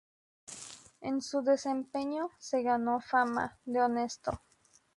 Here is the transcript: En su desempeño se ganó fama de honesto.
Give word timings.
En 1.01 1.21
su 1.21 1.43
desempeño 1.43 2.31
se 2.39 2.63
ganó 2.63 2.99
fama 3.01 3.59
de 3.65 3.83
honesto. 3.83 4.41